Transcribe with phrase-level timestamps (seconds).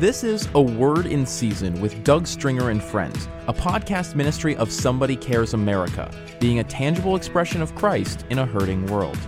[0.00, 4.72] This is A Word in Season with Doug Stringer and Friends, a podcast ministry of
[4.72, 6.10] Somebody Cares America,
[6.40, 9.18] being a tangible expression of Christ in a hurting world.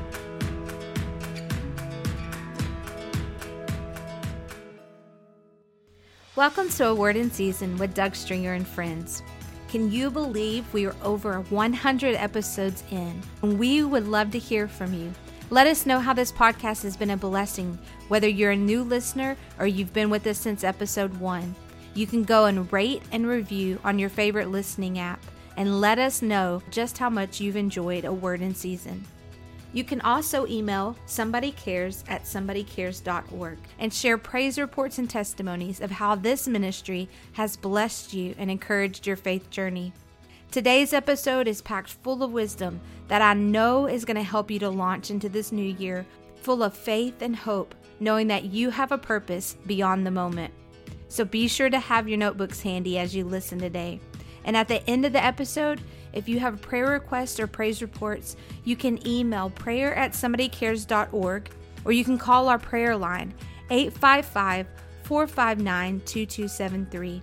[6.36, 9.22] Welcome to A Word in Season with Doug Stringer and Friends.
[9.68, 13.20] Can you believe we are over 100 episodes in?
[13.42, 15.12] We would love to hear from you.
[15.52, 17.78] Let us know how this podcast has been a blessing,
[18.08, 21.54] whether you're a new listener or you've been with us since episode one.
[21.92, 25.22] You can go and rate and review on your favorite listening app
[25.58, 29.04] and let us know just how much you've enjoyed A Word in Season.
[29.74, 36.14] You can also email somebodycares at somebodycares.org and share praise reports and testimonies of how
[36.14, 39.92] this ministry has blessed you and encouraged your faith journey.
[40.52, 44.58] Today's episode is packed full of wisdom that I know is going to help you
[44.58, 46.04] to launch into this new year
[46.36, 50.52] full of faith and hope, knowing that you have a purpose beyond the moment.
[51.08, 53.98] So be sure to have your notebooks handy as you listen today.
[54.44, 55.80] And at the end of the episode,
[56.12, 61.48] if you have prayer requests or praise reports, you can email prayer at somebodycares.org
[61.86, 63.32] or you can call our prayer line
[63.70, 64.66] 855
[65.04, 67.22] 459 2273.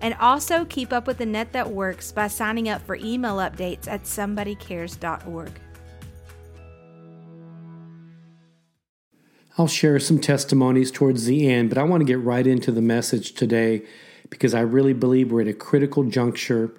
[0.00, 3.88] And also keep up with the net that works by signing up for email updates
[3.88, 5.52] at somebodycares.org.
[9.58, 12.82] I'll share some testimonies towards the end, but I want to get right into the
[12.82, 13.82] message today
[14.28, 16.72] because I really believe we're at a critical juncture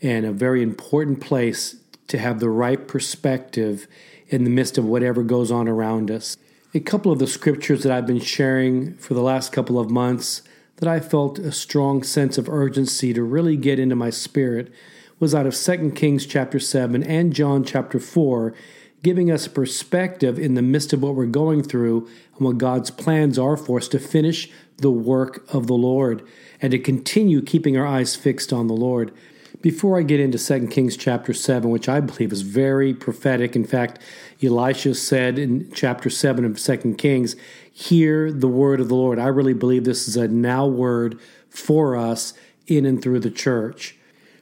[0.00, 1.76] and a very important place
[2.06, 3.88] to have the right perspective
[4.28, 6.36] in the midst of whatever goes on around us.
[6.72, 10.42] A couple of the scriptures that I've been sharing for the last couple of months
[10.80, 14.72] that I felt a strong sense of urgency to really get into my spirit
[15.18, 18.54] was out of 2 Kings chapter 7 and John chapter 4,
[19.02, 22.90] giving us a perspective in the midst of what we're going through and what God's
[22.90, 26.26] plans are for us to finish the work of the Lord
[26.62, 29.12] and to continue keeping our eyes fixed on the Lord.
[29.60, 33.64] Before I get into 2 Kings chapter 7, which I believe is very prophetic, in
[33.64, 33.98] fact,
[34.42, 37.36] Elisha said in chapter 7 of 2 Kings,
[37.80, 39.18] Hear the word of the Lord.
[39.18, 41.18] I really believe this is a now word
[41.48, 42.34] for us
[42.66, 43.96] in and through the church.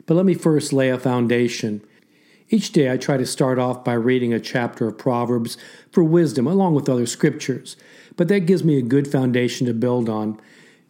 [0.07, 1.81] But let me first lay a foundation.
[2.51, 5.57] Each day I try to start off by reading a chapter of Proverbs
[5.93, 7.77] for wisdom, along with other scriptures.
[8.17, 10.41] But that gives me a good foundation to build on.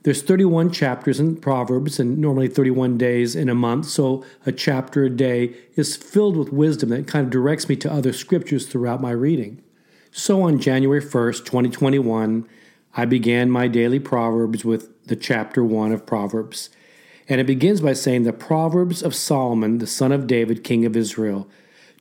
[0.05, 5.05] There's 31 chapters in Proverbs and normally 31 days in a month, so a chapter
[5.05, 9.03] a day is filled with wisdom that kind of directs me to other scriptures throughout
[9.03, 9.63] my reading.
[10.11, 12.49] So on January 1st, 2021,
[12.95, 16.71] I began my daily Proverbs with the chapter 1 of Proverbs.
[17.29, 20.97] And it begins by saying the Proverbs of Solomon, the son of David, king of
[20.97, 21.49] Israel,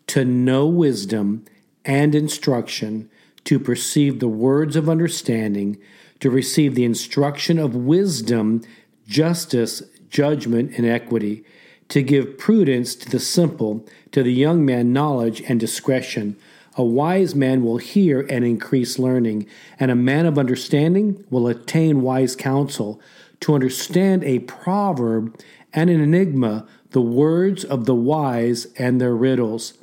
[0.07, 1.43] to know wisdom
[1.83, 3.09] and instruction,
[3.43, 5.77] to perceive the words of understanding,
[6.21, 8.61] to receive the instruction of wisdom,
[9.07, 11.43] justice, judgment, and equity,
[11.89, 16.37] to give prudence to the simple, to the young man knowledge and discretion.
[16.77, 19.47] A wise man will hear and increase learning,
[19.79, 23.01] and a man of understanding will attain wise counsel.
[23.41, 25.39] To understand a proverb
[25.73, 29.73] and an enigma, the words of the wise and their riddles.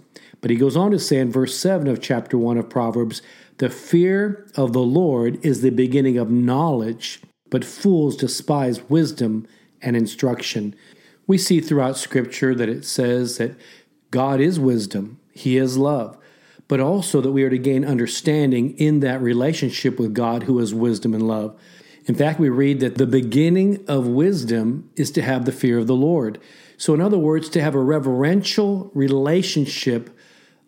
[0.40, 3.22] But he goes on to say in verse 7 of chapter 1 of Proverbs,
[3.58, 9.46] the fear of the Lord is the beginning of knowledge, but fools despise wisdom
[9.82, 10.74] and instruction.
[11.26, 13.56] We see throughout Scripture that it says that
[14.10, 16.18] God is wisdom, He is love,
[16.68, 20.74] but also that we are to gain understanding in that relationship with God who is
[20.74, 21.58] wisdom and love.
[22.06, 25.86] In fact, we read that the beginning of wisdom is to have the fear of
[25.86, 26.38] the Lord.
[26.76, 30.10] So, in other words, to have a reverential relationship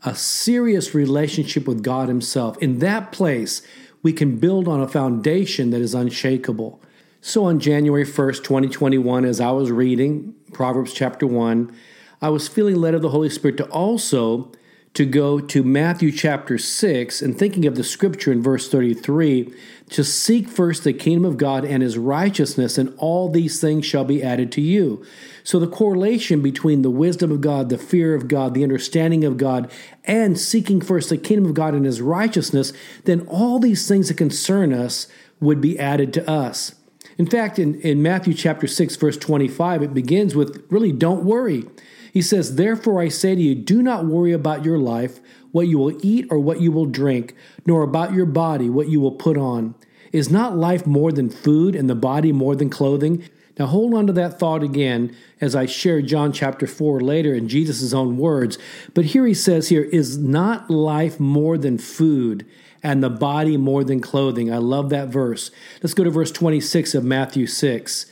[0.07, 2.57] a serious relationship with God Himself.
[2.59, 3.61] In that place,
[4.03, 6.81] we can build on a foundation that is unshakable.
[7.21, 11.77] So on January 1st, 2021, as I was reading Proverbs chapter 1,
[12.23, 14.53] I was feeling led of the Holy Spirit to also
[14.97, 19.53] to go to Matthew chapter 6 and thinking of the scripture in verse 33
[19.91, 24.05] to seek first the kingdom of God and his righteousness, and all these things shall
[24.05, 25.05] be added to you.
[25.45, 29.37] So, the correlation between the wisdom of God, the fear of God, the understanding of
[29.37, 29.71] God,
[30.05, 32.73] and seeking first the kingdom of God and his righteousness,
[33.05, 35.09] then all these things that concern us
[35.41, 36.75] would be added to us.
[37.19, 41.65] In fact, in, in Matthew chapter 6, verse 25, it begins with really, don't worry.
[42.17, 45.21] He says, Therefore I say to you, do not worry about your life,
[45.53, 47.35] what you will eat or what you will drink,
[47.67, 49.75] nor about your body, what you will put on.
[50.13, 53.29] Is not life more than food and the body more than clothing?
[53.59, 57.51] Now hold on to that thought again as I share John chapter 4 later in
[57.51, 58.57] Jesus' own words.
[58.95, 62.47] But here he says here, is not life more than food
[62.83, 64.51] and the body more than clothing.
[64.51, 65.51] I love that verse.
[65.83, 68.07] Let's go to verse 26 of Matthew 6.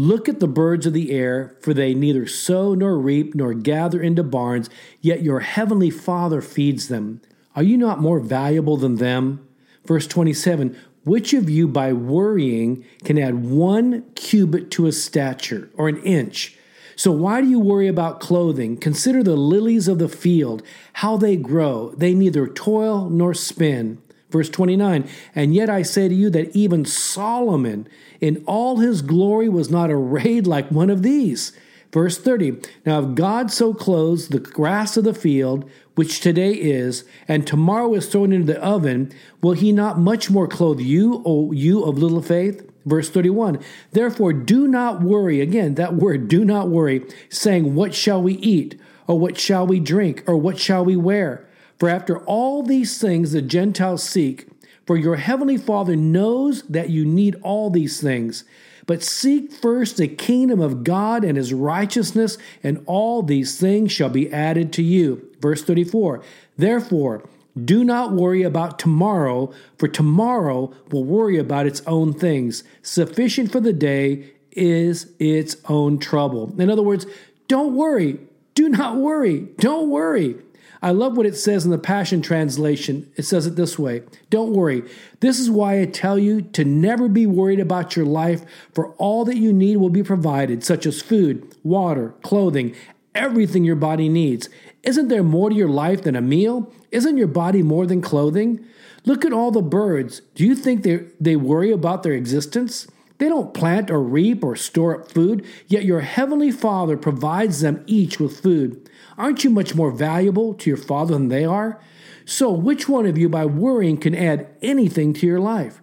[0.00, 4.00] Look at the birds of the air, for they neither sow nor reap nor gather
[4.00, 7.20] into barns, yet your heavenly Father feeds them.
[7.56, 9.44] Are you not more valuable than them?
[9.84, 15.88] Verse 27 Which of you by worrying can add one cubit to a stature, or
[15.88, 16.56] an inch?
[16.94, 18.76] So why do you worry about clothing?
[18.76, 20.62] Consider the lilies of the field,
[20.94, 21.92] how they grow.
[21.96, 24.00] They neither toil nor spin.
[24.30, 27.88] Verse 29 And yet I say to you that even Solomon
[28.20, 31.52] in all his glory was not arrayed like one of these.
[31.92, 37.04] Verse 30 Now if God so clothes the grass of the field, which today is,
[37.26, 41.52] and tomorrow is thrown into the oven, will he not much more clothe you, O
[41.52, 42.64] you of little faith?
[42.84, 43.58] Verse 31
[43.92, 48.78] Therefore, do not worry, again, that word, do not worry, saying, What shall we eat?
[49.06, 50.22] Or what shall we drink?
[50.26, 51.47] Or what shall we wear?
[51.78, 54.48] For after all these things the Gentiles seek,
[54.86, 58.44] for your heavenly Father knows that you need all these things.
[58.86, 64.08] But seek first the kingdom of God and his righteousness, and all these things shall
[64.08, 65.30] be added to you.
[65.40, 66.22] Verse 34
[66.56, 67.28] Therefore,
[67.64, 72.64] do not worry about tomorrow, for tomorrow will worry about its own things.
[72.82, 76.54] Sufficient for the day is its own trouble.
[76.58, 77.06] In other words,
[77.46, 78.18] don't worry.
[78.54, 79.48] Do not worry.
[79.58, 80.36] Don't worry.
[80.80, 83.10] I love what it says in the Passion Translation.
[83.16, 84.82] It says it this way Don't worry.
[85.20, 88.42] This is why I tell you to never be worried about your life,
[88.72, 92.74] for all that you need will be provided, such as food, water, clothing,
[93.14, 94.48] everything your body needs.
[94.82, 96.72] Isn't there more to your life than a meal?
[96.90, 98.64] Isn't your body more than clothing?
[99.04, 100.22] Look at all the birds.
[100.34, 102.86] Do you think they, they worry about their existence?
[103.18, 107.82] They don't plant or reap or store up food, yet your heavenly Father provides them
[107.86, 108.88] each with food.
[109.18, 111.80] Aren't you much more valuable to your Father than they are?
[112.24, 115.82] So, which one of you, by worrying, can add anything to your life?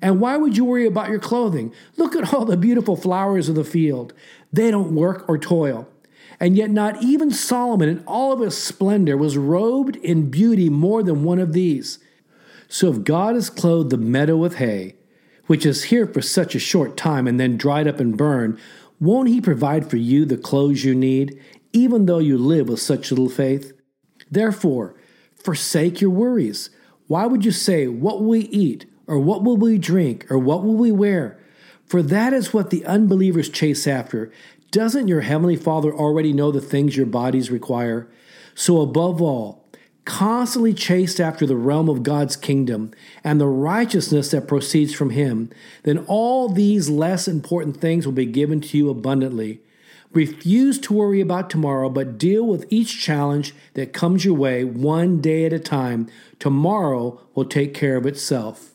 [0.00, 1.72] And why would you worry about your clothing?
[1.96, 4.12] Look at all the beautiful flowers of the field.
[4.52, 5.88] They don't work or toil.
[6.38, 11.02] And yet, not even Solomon in all of his splendor was robed in beauty more
[11.02, 11.98] than one of these.
[12.68, 14.94] So, if God has clothed the meadow with hay,
[15.46, 18.58] which is here for such a short time and then dried up and burned,
[19.00, 21.40] won't He provide for you the clothes you need,
[21.76, 23.72] even though you live with such little faith?
[24.30, 24.94] Therefore,
[25.36, 26.70] forsake your worries.
[27.06, 28.86] Why would you say, What will we eat?
[29.06, 30.26] Or what will we drink?
[30.30, 31.38] Or what will we wear?
[31.86, 34.32] For that is what the unbelievers chase after.
[34.72, 38.08] Doesn't your Heavenly Father already know the things your bodies require?
[38.56, 39.64] So, above all,
[40.04, 42.92] constantly chased after the realm of God's kingdom
[43.22, 45.50] and the righteousness that proceeds from Him,
[45.84, 49.60] then all these less important things will be given to you abundantly.
[50.16, 55.20] Refuse to worry about tomorrow, but deal with each challenge that comes your way one
[55.20, 56.08] day at a time.
[56.38, 58.70] Tomorrow will take care of itself.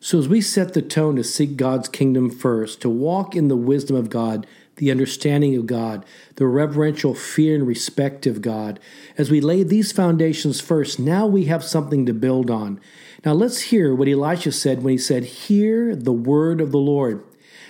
[0.00, 3.58] So, as we set the tone to seek God's kingdom first, to walk in the
[3.58, 4.46] wisdom of God,
[4.76, 6.02] the understanding of God,
[6.36, 8.80] the reverential fear and respect of God.
[9.18, 12.80] As we lay these foundations first, now we have something to build on.
[13.22, 17.22] Now let's hear what Elisha said when he said, Hear the word of the Lord.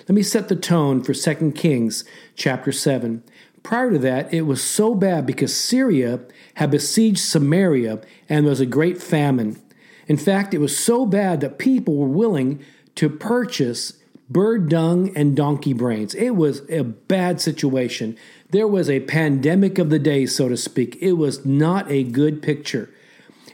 [0.08, 2.05] Let me set the tone for 2 Kings
[2.37, 3.25] chapter 7.
[3.64, 6.20] Prior to that, it was so bad because Syria
[6.55, 9.61] had besieged Samaria and there was a great famine.
[10.06, 12.64] In fact, it was so bad that people were willing
[12.94, 13.94] to purchase
[14.31, 16.15] bird dung and donkey brains.
[16.15, 18.17] It was a bad situation.
[18.51, 20.96] There was a pandemic of the day, so to speak.
[21.01, 22.91] It was not a good picture.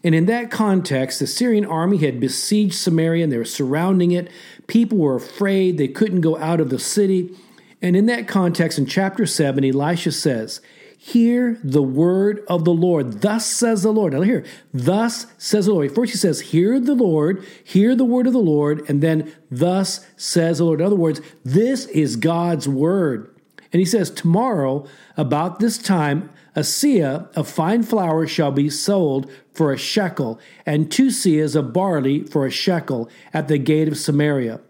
[0.05, 4.29] And in that context, the Syrian army had besieged Samaria and they were surrounding it.
[4.73, 7.37] People were afraid, they couldn't go out of the city.
[7.83, 10.63] And in that context, in chapter 7, Elisha says,
[10.97, 13.21] Hear the word of the Lord.
[13.21, 14.15] Thus says the Lord.
[14.15, 15.95] Now, here, thus says the Lord.
[15.95, 20.07] First, he says, Hear the Lord, hear the word of the Lord, and then, Thus
[20.17, 20.81] says the Lord.
[20.81, 23.39] In other words, this is God's word.
[23.75, 24.87] And he says, Tomorrow,
[25.19, 30.91] about this time, a seah of fine flour shall be sold for a shekel, and
[30.91, 34.61] two seahs of barley for a shekel at the gate of Samaria.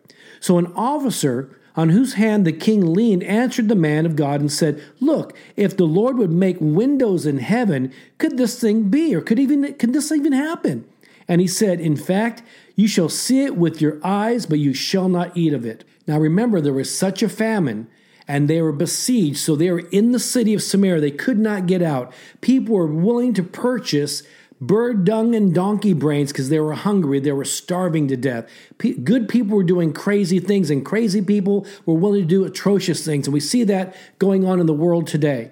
[0.41, 4.53] So an officer on whose hand the king leaned, answered the man of God and
[4.53, 9.21] said, Look, if the Lord would make windows in heaven, could this thing be, or
[9.21, 10.85] could even could this even happen?
[11.29, 12.43] And he said, In fact,
[12.77, 15.85] you shall see it with your eyes, but you shall not eat of it.
[16.07, 17.89] Now remember, there was such a famine,
[18.29, 21.01] and they were besieged, so they were in the city of Samaria.
[21.01, 22.13] They could not get out.
[22.41, 24.23] People were willing to purchase
[24.61, 28.49] bird dung and donkey brains because they were hungry, they were starving to death.
[28.79, 33.05] P- good people were doing crazy things, and crazy people were willing to do atrocious
[33.05, 33.27] things.
[33.27, 35.51] And we see that going on in the world today.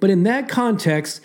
[0.00, 1.20] But in that context,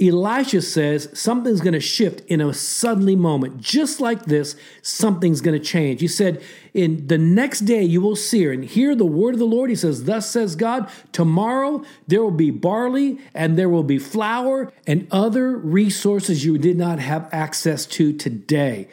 [0.00, 3.60] Elisha says something's going to shift in a suddenly moment.
[3.60, 6.00] Just like this, something's going to change.
[6.00, 6.40] He said,
[6.72, 9.70] In the next day you will see her and hear the word of the Lord.
[9.70, 14.72] He says, Thus says God, tomorrow there will be barley and there will be flour
[14.86, 18.88] and other resources you did not have access to today.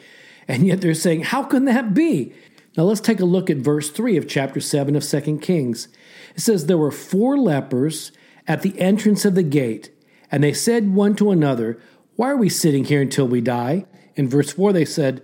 [0.48, 2.32] And yet they're saying, How can that be?
[2.76, 5.86] Now let's take a look at verse 3 of chapter 7 of 2 Kings.
[6.34, 8.10] It says, There were four lepers
[8.48, 9.90] at the entrance of the gate.
[10.30, 11.78] And they said one to another,
[12.16, 13.86] Why are we sitting here until we die?
[14.14, 15.22] In verse 4, they said,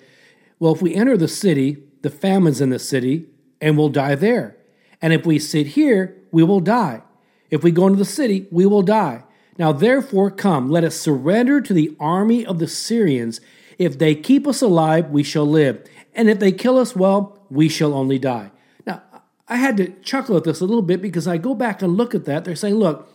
[0.58, 3.26] Well, if we enter the city, the famine's in the city,
[3.60, 4.56] and we'll die there.
[5.00, 7.02] And if we sit here, we will die.
[7.50, 9.24] If we go into the city, we will die.
[9.58, 13.40] Now, therefore, come, let us surrender to the army of the Syrians.
[13.78, 15.86] If they keep us alive, we shall live.
[16.14, 18.50] And if they kill us, well, we shall only die.
[18.86, 19.02] Now,
[19.48, 22.14] I had to chuckle at this a little bit because I go back and look
[22.14, 22.44] at that.
[22.44, 23.08] They're saying, look,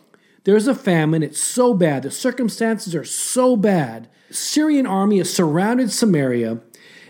[0.47, 1.23] there's a famine.
[1.23, 2.03] It's so bad.
[2.03, 4.07] The circumstances are so bad.
[4.31, 6.61] Syrian army has surrounded Samaria,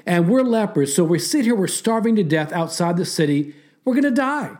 [0.07, 0.95] and we're lepers.
[0.95, 3.53] So we sit here, we're starving to death outside the city.
[3.85, 4.57] We're going to die.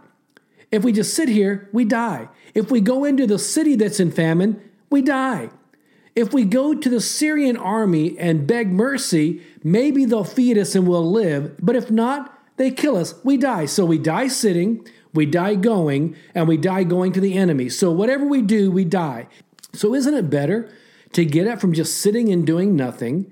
[0.72, 2.30] If we just sit here, we die.
[2.54, 5.50] If we go into the city that's in famine, we die.
[6.16, 10.88] If we go to the Syrian army and beg mercy, maybe they'll feed us and
[10.88, 11.56] we'll live.
[11.60, 13.16] But if not, they kill us.
[13.24, 13.66] We die.
[13.66, 17.68] So we die sitting we die going, and we die going to the enemy.
[17.68, 19.28] So whatever we do, we die.
[19.74, 20.72] So isn't it better
[21.14, 23.32] to get up from just sitting and doing nothing,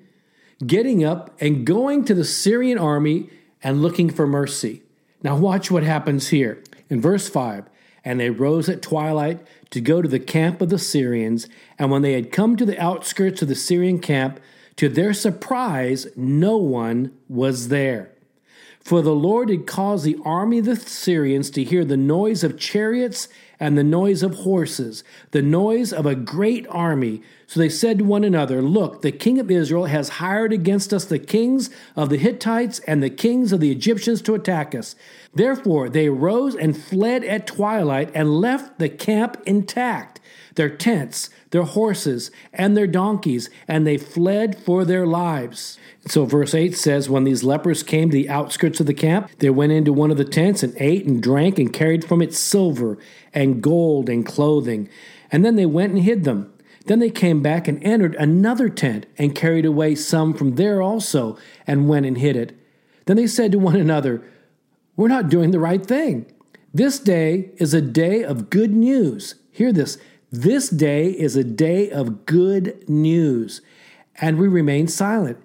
[0.66, 3.30] getting up and going to the Syrian army
[3.64, 4.82] and looking for mercy?
[5.24, 6.62] Now, watch what happens here.
[6.90, 7.66] In verse 5
[8.04, 12.02] And they rose at twilight to go to the camp of the Syrians, and when
[12.02, 14.40] they had come to the outskirts of the Syrian camp,
[14.78, 18.12] to their surprise, no one was there.
[18.86, 22.60] For the Lord had caused the army of the Syrians to hear the noise of
[22.60, 23.28] chariots
[23.60, 27.24] and the noise of horses, the noise of a great army.
[27.48, 31.04] So they said to one another, Look, the king of Israel has hired against us
[31.04, 34.96] the kings of the Hittites and the kings of the Egyptians to attack us.
[35.34, 40.20] Therefore they rose and fled at twilight and left the camp intact,
[40.56, 45.78] their tents, their horses, and their donkeys, and they fled for their lives.
[46.08, 49.50] So, verse 8 says, When these lepers came to the outskirts of the camp, they
[49.50, 52.98] went into one of the tents and ate and drank and carried from it silver
[53.34, 54.90] and gold and clothing.
[55.32, 56.52] And then they went and hid them.
[56.86, 61.38] Then they came back and entered another tent and carried away some from there also
[61.66, 62.58] and went and hid it.
[63.06, 64.24] Then they said to one another,
[64.96, 66.32] We're not doing the right thing.
[66.74, 69.36] This day is a day of good news.
[69.52, 69.98] Hear this.
[70.36, 73.62] This day is a day of good news.
[74.20, 75.38] And we remain silent.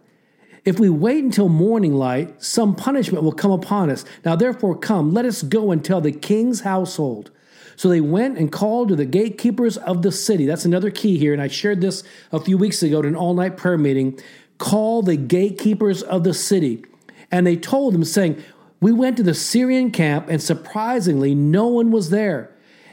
[0.64, 4.04] If we wait until morning light, some punishment will come upon us.
[4.24, 7.30] Now, therefore, come, let us go and tell the king's household.
[7.76, 10.44] So they went and called to the gatekeepers of the city.
[10.44, 13.34] That's another key here, and I shared this a few weeks ago at an all
[13.34, 14.18] night prayer meeting.
[14.58, 16.84] Call the gatekeepers of the city.
[17.30, 18.42] And they told them, saying,
[18.80, 22.50] We went to the Syrian camp, and surprisingly, no one was there.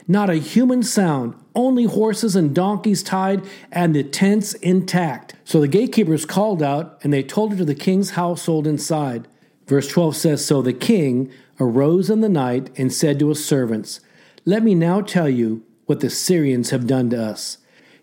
[0.08, 5.36] Not a human sound, only horses and donkeys tied, and the tents intact.
[5.44, 9.28] So the gatekeepers called out, and they told it to the king's household inside.
[9.68, 14.00] Verse 12 says So the king arose in the night and said to his servants,
[14.46, 17.58] Let me now tell you what the Syrians have done to us.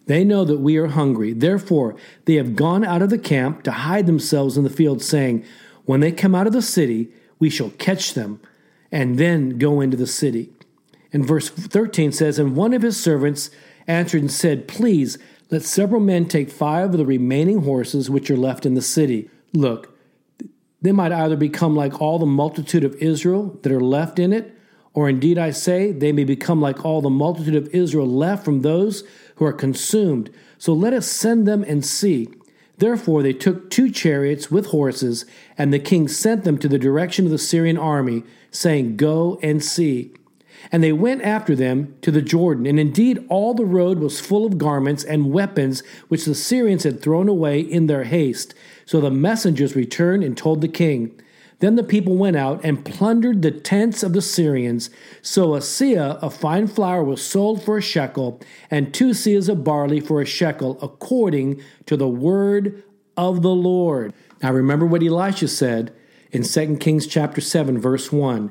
[0.06, 1.32] They know that we are hungry.
[1.32, 1.96] Therefore,
[2.26, 5.42] they have gone out of the camp to hide themselves in the field, saying,
[5.86, 7.08] When they come out of the city,
[7.38, 8.40] we shall catch them,
[8.92, 10.50] and then go into the city.
[11.14, 13.48] And verse 13 says, And one of his servants
[13.86, 15.16] answered and said, Please,
[15.48, 19.30] let several men take five of the remaining horses which are left in the city.
[19.52, 19.96] Look,
[20.82, 24.58] they might either become like all the multitude of Israel that are left in it,
[24.92, 28.62] or indeed I say, they may become like all the multitude of Israel left from
[28.62, 29.04] those
[29.36, 30.30] who are consumed.
[30.58, 32.28] So let us send them and see.
[32.78, 37.24] Therefore they took two chariots with horses, and the king sent them to the direction
[37.24, 40.12] of the Syrian army, saying, Go and see.
[40.72, 42.66] And they went after them to the Jordan.
[42.66, 47.00] And indeed, all the road was full of garments and weapons which the Syrians had
[47.00, 48.54] thrown away in their haste.
[48.86, 51.20] So the messengers returned and told the king.
[51.60, 54.90] Then the people went out and plundered the tents of the Syrians.
[55.22, 58.40] So a seah of fine flour was sold for a shekel,
[58.70, 62.82] and two seahs of barley for a shekel, according to the word
[63.16, 64.12] of the Lord.
[64.42, 65.94] Now remember what Elisha said
[66.32, 68.50] in 2 Kings chapter 7 verse 1.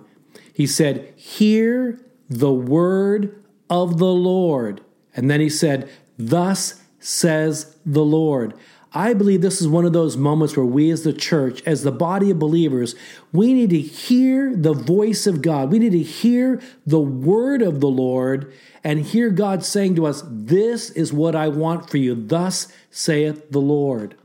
[0.54, 4.82] He said, Hear the word of the Lord.
[5.16, 8.54] And then he said, Thus says the Lord
[8.96, 11.92] I believe this is one of those moments where we, as the church, as the
[11.92, 12.94] body of believers,
[13.32, 15.72] we need to hear the voice of God.
[15.72, 20.24] We need to hear the word of the Lord and hear God saying to us,
[20.28, 22.14] This is what I want for you.
[22.14, 24.16] Thus saith the Lord.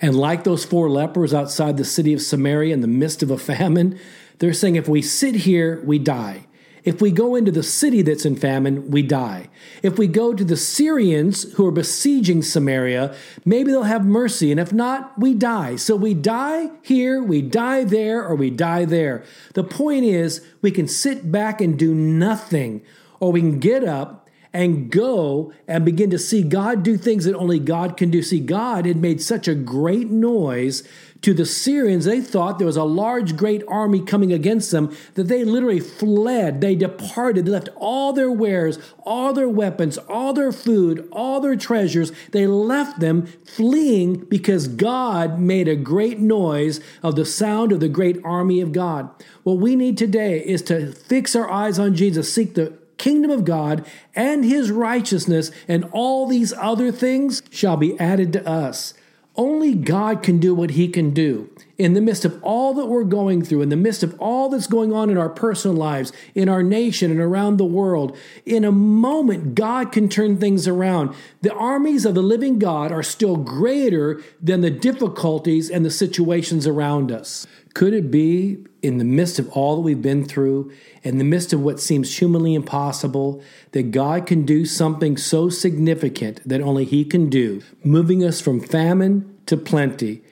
[0.00, 3.38] And like those four lepers outside the city of Samaria in the midst of a
[3.38, 3.98] famine,
[4.42, 6.48] they're saying, If we sit here, we die.
[6.82, 9.50] If we go into the city that's in famine, we die.
[9.84, 14.50] If we go to the Syrians who are besieging Samaria, maybe they'll have mercy.
[14.50, 15.76] And if not, we die.
[15.76, 19.22] So we die here, we die there, or we die there.
[19.54, 22.82] The point is, we can sit back and do nothing,
[23.20, 27.36] or we can get up and go and begin to see God do things that
[27.36, 28.22] only God can do.
[28.22, 30.82] See, God had made such a great noise
[31.22, 35.28] to the Syrians, they thought there was a large, great army coming against them that
[35.28, 36.60] they literally fled.
[36.60, 37.46] They departed.
[37.46, 42.10] They left all their wares, all their weapons, all their food, all their treasures.
[42.32, 47.88] They left them fleeing because God made a great noise of the sound of the
[47.88, 49.08] great army of God.
[49.44, 53.44] What we need today is to fix our eyes on Jesus, seek the kingdom of
[53.44, 58.94] God and his righteousness, and all these other things shall be added to us.
[59.36, 61.50] Only God can do what He can do.
[61.78, 64.66] In the midst of all that we're going through, in the midst of all that's
[64.66, 68.72] going on in our personal lives, in our nation, and around the world, in a
[68.72, 71.14] moment, God can turn things around.
[71.40, 76.66] The armies of the living God are still greater than the difficulties and the situations
[76.66, 77.46] around us.
[77.74, 81.52] Could it be in the midst of all that we've been through, in the midst
[81.52, 87.04] of what seems humanly impossible, that God can do something so significant that only He
[87.04, 90.22] can do, moving us from famine to plenty,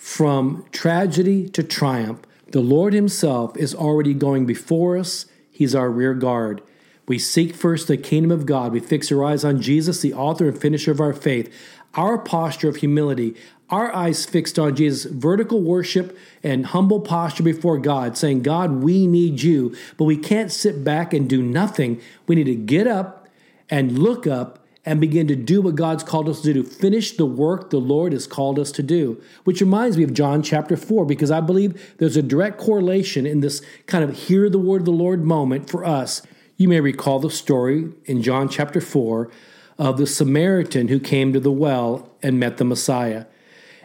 [0.00, 2.20] from tragedy to triumph.
[2.52, 6.62] The Lord Himself is already going before us, He's our rear guard.
[7.06, 8.72] We seek first the kingdom of God.
[8.72, 11.54] We fix our eyes on Jesus, the author and finisher of our faith.
[11.94, 13.36] Our posture of humility,
[13.68, 19.06] our eyes fixed on Jesus, vertical worship and humble posture before God, saying, God, we
[19.06, 22.00] need you, but we can't sit back and do nothing.
[22.26, 23.28] We need to get up
[23.68, 27.26] and look up and begin to do what God's called us to do, finish the
[27.26, 29.20] work the Lord has called us to do.
[29.44, 33.40] Which reminds me of John chapter 4, because I believe there's a direct correlation in
[33.40, 36.22] this kind of hear the word of the Lord moment for us.
[36.56, 39.30] You may recall the story in John chapter 4
[39.78, 43.26] of the Samaritan who came to the well and met the Messiah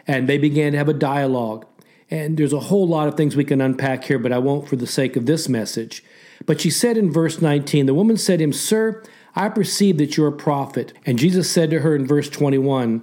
[0.06, 1.66] and they began to have a dialogue.
[2.10, 4.76] And there's a whole lot of things we can unpack here, but I won't for
[4.76, 6.04] the sake of this message.
[6.44, 9.02] But she said in verse 19, The woman said to him, Sir,
[9.36, 10.94] I perceive that you're a prophet.
[11.04, 13.02] And Jesus said to her in verse 21,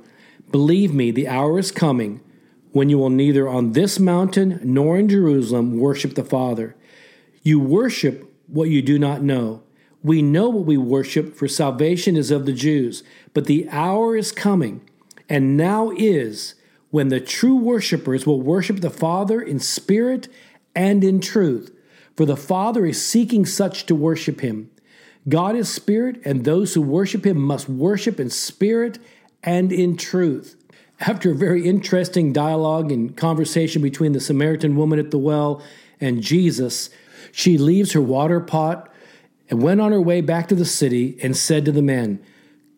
[0.51, 2.21] Believe me, the hour is coming
[2.71, 6.75] when you will neither on this mountain nor in Jerusalem worship the Father.
[7.43, 9.61] You worship what you do not know.
[10.01, 13.03] We know what we worship, for salvation is of the Jews.
[13.33, 14.81] But the hour is coming,
[15.29, 16.55] and now is
[16.89, 20.27] when the true worshipers will worship the Father in spirit
[20.75, 21.71] and in truth.
[22.17, 24.69] For the Father is seeking such to worship him.
[25.27, 28.99] God is spirit, and those who worship him must worship in spirit
[29.41, 30.55] and in truth.
[30.99, 35.61] After a very interesting dialogue and conversation between the Samaritan woman at the well
[35.99, 36.89] and Jesus,
[37.31, 38.91] she leaves her water pot
[39.49, 42.21] and went on her way back to the city and said to the men,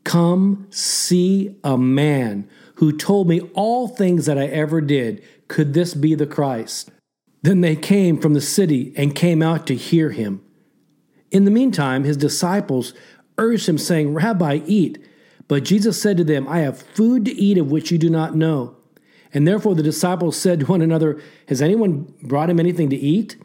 [0.04, 5.24] Come see a man who told me all things that I ever did.
[5.48, 6.92] Could this be the Christ?
[7.42, 10.45] Then they came from the city and came out to hear him.
[11.32, 12.94] In the meantime, his disciples
[13.38, 14.98] urged him, saying, Rabbi, eat.
[15.48, 18.36] But Jesus said to them, I have food to eat of which you do not
[18.36, 18.76] know.
[19.34, 23.36] And therefore the disciples said to one another, Has anyone brought him anything to eat?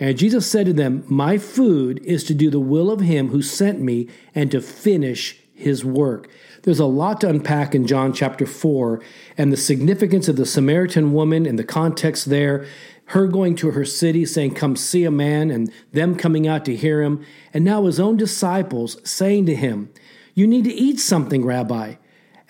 [0.00, 3.42] And Jesus said to them, My food is to do the will of him who
[3.42, 6.28] sent me and to finish his work.
[6.62, 9.02] There's a lot to unpack in John chapter 4
[9.36, 12.66] and the significance of the Samaritan woman and the context there,
[13.08, 16.76] her going to her city saying, Come see a man, and them coming out to
[16.76, 19.90] hear him, and now his own disciples saying to him,
[20.34, 21.94] You need to eat something, Rabbi.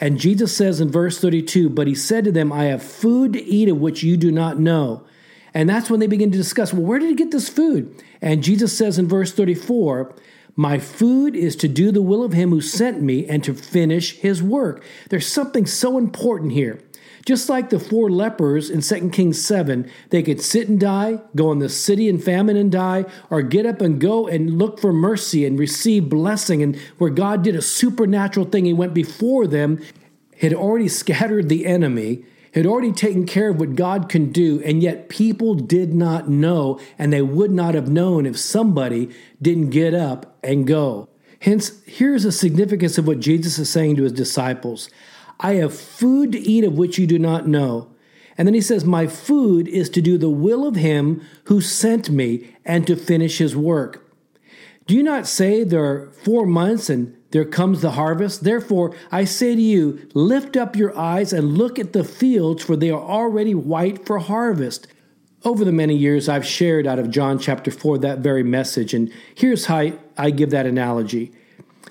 [0.00, 3.44] And Jesus says in verse 32, But he said to them, I have food to
[3.44, 5.04] eat of which you do not know.
[5.54, 8.02] And that's when they begin to discuss, Well, where did he get this food?
[8.20, 10.14] And Jesus says in verse 34,
[10.56, 14.16] my food is to do the will of him who sent me and to finish
[14.16, 14.82] his work.
[15.08, 16.80] There's something so important here.
[17.28, 21.52] Just like the four lepers in 2 Kings 7, they could sit and die, go
[21.52, 24.94] in the city in famine and die, or get up and go and look for
[24.94, 26.62] mercy and receive blessing.
[26.62, 29.78] And where God did a supernatural thing, He went before them,
[30.40, 34.82] had already scattered the enemy, had already taken care of what God can do, and
[34.82, 39.10] yet people did not know, and they would not have known if somebody
[39.42, 41.10] didn't get up and go.
[41.40, 44.88] Hence, here's the significance of what Jesus is saying to his disciples
[45.40, 47.90] I have food to eat of which you do not know.
[48.36, 52.10] And then he says, My food is to do the will of him who sent
[52.10, 54.04] me and to finish his work.
[54.86, 58.44] Do you not say there are four months and there comes the harvest?
[58.44, 62.74] Therefore, I say to you, lift up your eyes and look at the fields, for
[62.74, 64.86] they are already white for harvest.
[65.44, 69.12] Over the many years, I've shared out of John chapter 4 that very message, and
[69.34, 71.32] here's how I give that analogy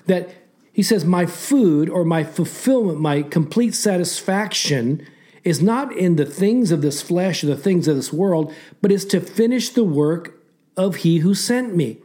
[0.06, 0.30] that
[0.72, 5.06] he says, My food or my fulfillment, my complete satisfaction
[5.44, 8.92] is not in the things of this flesh or the things of this world, but
[8.92, 10.38] is to finish the work
[10.76, 11.98] of he who sent me.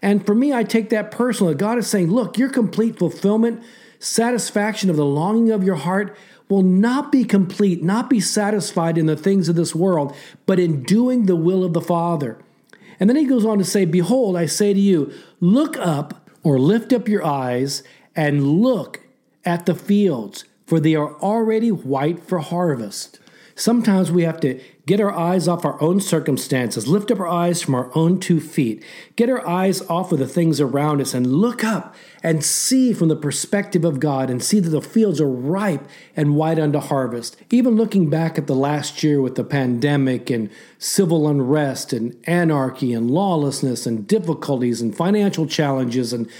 [0.00, 1.54] And for me, I take that personally.
[1.54, 3.62] God is saying, Look, your complete fulfillment,
[3.98, 6.16] satisfaction of the longing of your heart
[6.48, 10.14] will not be complete, not be satisfied in the things of this world,
[10.46, 12.38] but in doing the will of the Father.
[13.00, 16.58] And then he goes on to say, Behold, I say to you, look up or
[16.58, 17.82] lift up your eyes
[18.18, 19.00] and look
[19.44, 23.20] at the fields, for they are already white for harvest.
[23.54, 27.60] Sometimes we have to get our eyes off our own circumstances, lift up our eyes
[27.60, 28.82] from our own two feet,
[29.16, 33.08] get our eyes off of the things around us, and look up and see from
[33.08, 37.36] the perspective of God and see that the fields are ripe and white unto harvest.
[37.50, 40.48] Even looking back at the last year with the pandemic and
[40.78, 46.30] civil unrest and anarchy and lawlessness and difficulties and financial challenges and,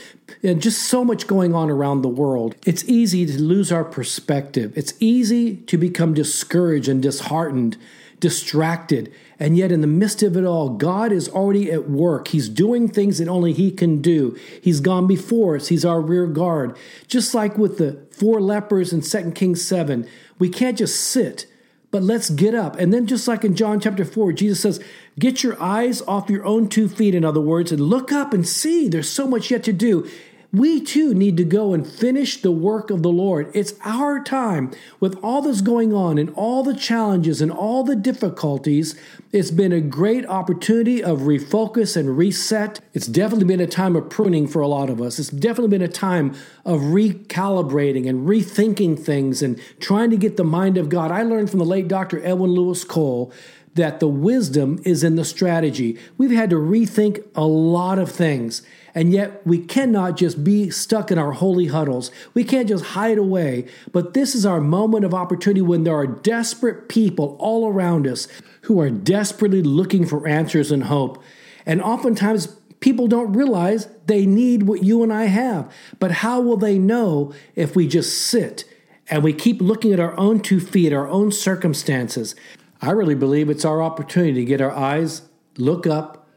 [0.42, 4.72] and just so much going on around the world, it's easy to lose our perspective.
[4.74, 7.76] It's easy to become discouraged and disheartened
[8.20, 9.12] distracted.
[9.38, 12.28] And yet, in the midst of it all, God is already at work.
[12.28, 14.37] He's doing things that only He can do.
[14.61, 16.76] He's gone before us, He's our rear guard.
[17.07, 21.46] Just like with the four lepers in 2 Kings 7, we can't just sit,
[21.90, 22.76] but let's get up.
[22.76, 24.85] And then, just like in John chapter 4, Jesus says,
[25.18, 28.46] Get your eyes off your own two feet, in other words, and look up and
[28.46, 28.88] see.
[28.88, 30.09] There's so much yet to do
[30.50, 33.50] we too need to go and finish the work of the Lord.
[33.52, 37.94] It's our time with all this going on and all the challenges and all the
[37.94, 38.98] difficulties.
[39.30, 42.80] It's been a great opportunity of refocus and reset.
[42.94, 45.18] It's definitely been a time of pruning for a lot of us.
[45.18, 46.34] It's definitely been a time
[46.64, 51.12] of recalibrating and rethinking things and trying to get the mind of God.
[51.12, 52.24] I learned from the late Dr.
[52.24, 53.30] Edwin Louis Cole
[53.74, 55.98] that the wisdom is in the strategy.
[56.16, 58.62] We've had to rethink a lot of things.
[58.98, 62.11] And yet, we cannot just be stuck in our holy huddles.
[62.34, 63.68] We can't just hide away.
[63.92, 68.26] But this is our moment of opportunity when there are desperate people all around us
[68.62, 71.22] who are desperately looking for answers and hope.
[71.64, 72.48] And oftentimes,
[72.80, 75.72] people don't realize they need what you and I have.
[76.00, 78.64] But how will they know if we just sit
[79.08, 82.34] and we keep looking at our own two feet, our own circumstances?
[82.82, 85.22] I really believe it's our opportunity to get our eyes,
[85.56, 86.27] look up,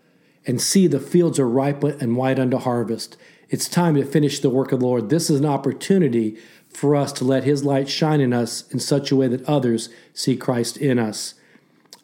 [0.45, 3.17] and see the fields are ripe and white unto harvest.
[3.49, 5.10] It's time to finish the work of the Lord.
[5.10, 6.38] This is an opportunity
[6.69, 9.89] for us to let His light shine in us in such a way that others
[10.13, 11.36] see Christ in us.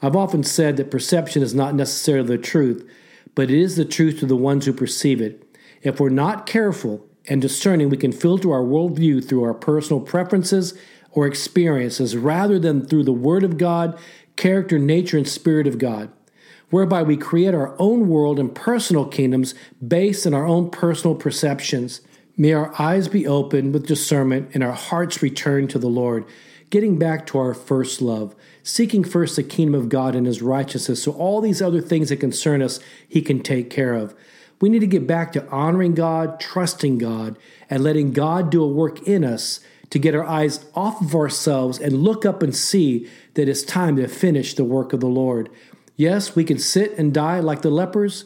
[0.02, 2.88] I've often said that perception is not necessarily the truth,
[3.34, 5.44] but it is the truth to the ones who perceive it.
[5.82, 10.78] If we're not careful and discerning, we can filter our worldview through our personal preferences
[11.12, 13.98] or experiences rather than through the Word of God,
[14.36, 16.12] character, nature, and spirit of God
[16.70, 22.02] whereby we create our own world and personal kingdoms based on our own personal perceptions.
[22.36, 26.26] May our eyes be opened with discernment and our hearts return to the Lord,
[26.70, 31.04] getting back to our first love, seeking first the kingdom of God and his righteousness,
[31.04, 34.14] so all these other things that concern us, he can take care of.
[34.60, 37.38] We need to get back to honoring God, trusting God,
[37.70, 41.80] and letting God do a work in us to get our eyes off of ourselves
[41.80, 45.50] and look up and see that it's time to finish the work of the Lord.
[45.98, 48.24] Yes, we can sit and die like the lepers.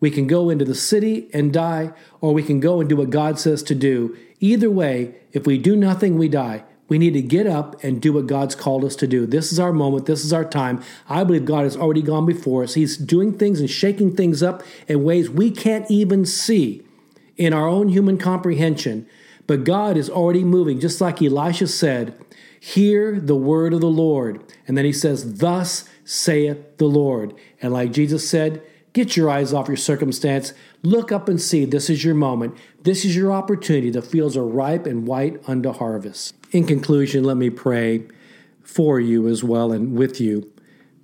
[0.00, 3.10] We can go into the city and die, or we can go and do what
[3.10, 4.16] God says to do.
[4.40, 6.64] Either way, if we do nothing, we die.
[6.88, 9.24] We need to get up and do what God's called us to do.
[9.24, 10.06] This is our moment.
[10.06, 10.82] This is our time.
[11.08, 12.74] I believe God has already gone before us.
[12.74, 16.82] He's doing things and shaking things up in ways we can't even see
[17.36, 19.06] in our own human comprehension.
[19.46, 22.18] But God is already moving, just like Elisha said,
[22.58, 24.44] Hear the word of the Lord.
[24.68, 27.34] And then he says, Thus saith the Lord.
[27.60, 28.62] And like Jesus said,
[28.92, 30.52] get your eyes off your circumstance.
[30.82, 32.56] Look up and see this is your moment.
[32.82, 33.90] This is your opportunity.
[33.90, 36.34] The fields are ripe and white unto harvest.
[36.50, 38.04] In conclusion, let me pray
[38.62, 40.52] for you as well and with you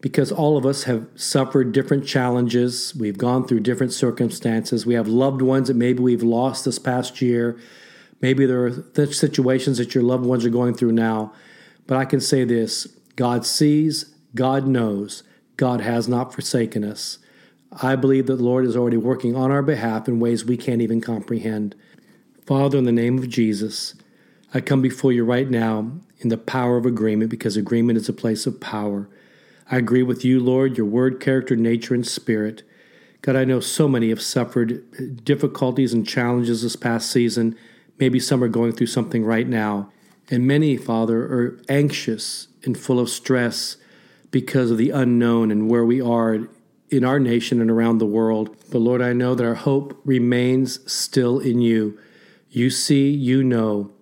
[0.01, 2.95] because all of us have suffered different challenges.
[2.95, 4.87] We've gone through different circumstances.
[4.87, 7.59] We have loved ones that maybe we've lost this past year.
[8.21, 11.33] Maybe there are situations that your loved ones are going through now.
[11.87, 15.23] But I can say this God sees, God knows,
[15.57, 17.19] God has not forsaken us.
[17.73, 20.81] I believe that the Lord is already working on our behalf in ways we can't
[20.81, 21.75] even comprehend.
[22.47, 23.95] Father, in the name of Jesus,
[24.55, 28.15] I come before you right now in the power of agreement because agreement is a
[28.15, 29.09] place of power.
[29.71, 32.63] I agree with you, Lord, your word, character, nature, and spirit.
[33.21, 37.57] God, I know so many have suffered difficulties and challenges this past season.
[37.99, 39.91] Maybe some are going through something right now.
[40.31, 43.77] And many, Father, are anxious and full of stress
[44.31, 46.49] because of the unknown and where we are
[46.91, 48.57] in our nation and around the world.
[48.71, 51.99] But Lord, I know that our hope remains still in you.
[52.51, 53.93] You see, you know.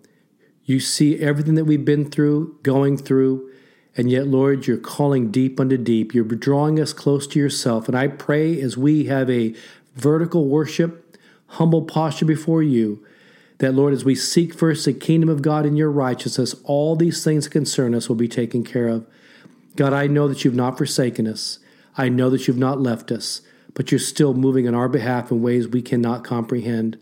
[0.64, 3.50] You see everything that we've been through, going through,
[3.96, 6.12] and yet, Lord, you're calling deep unto deep.
[6.12, 7.88] You're drawing us close to yourself.
[7.88, 9.54] And I pray as we have a
[9.94, 13.04] vertical worship, humble posture before you,
[13.58, 17.24] that, Lord, as we seek first the kingdom of God and your righteousness, all these
[17.24, 19.06] things that concern us will be taken care of.
[19.76, 21.58] God, I know that you've not forsaken us.
[21.96, 23.42] I know that you've not left us,
[23.74, 26.98] but you're still moving on our behalf in ways we cannot comprehend.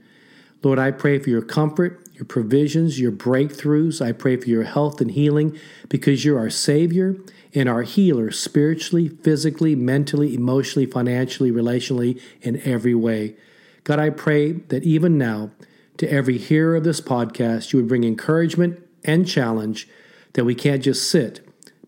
[0.62, 4.04] Lord, I pray for your comfort, your provisions, your breakthroughs.
[4.04, 5.58] I pray for your health and healing
[5.88, 7.16] because you're our Savior
[7.54, 13.36] and our healer spiritually, physically, mentally, emotionally, financially, relationally, in every way.
[13.84, 15.50] God, I pray that even now,
[15.98, 19.86] to every hearer of this podcast, you would bring encouragement and challenge
[20.32, 21.43] that we can't just sit,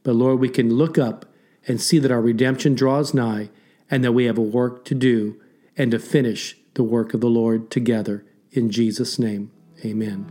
[0.06, 1.26] but Lord, we can look up
[1.66, 3.50] and see that our redemption draws nigh
[3.90, 5.40] and that we have a work to do
[5.76, 8.24] and to finish the work of the Lord together.
[8.52, 9.50] In Jesus' name,
[9.84, 10.24] amen.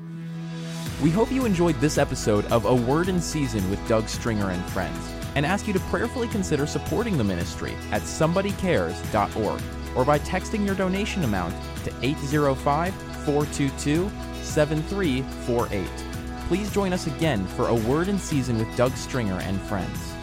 [1.04, 4.64] We hope you enjoyed this episode of A Word in Season with Doug Stringer and
[4.68, 9.62] friends and ask you to prayerfully consider supporting the ministry at somebodycares.org
[9.94, 12.94] or by texting your donation amount to 805
[13.26, 14.10] 422
[14.42, 16.15] 7348.
[16.48, 20.15] Please join us again for A Word in Season with Doug Stringer and friends.